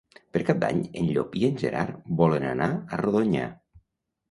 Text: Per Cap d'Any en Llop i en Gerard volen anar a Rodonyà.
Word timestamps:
Per 0.35 0.39
Cap 0.45 0.61
d'Any 0.63 0.79
en 1.01 1.09
Llop 1.17 1.37
i 1.41 1.45
en 1.51 1.61
Gerard 1.65 2.09
volen 2.23 2.49
anar 2.55 2.73
a 2.99 3.03
Rodonyà. 3.05 3.49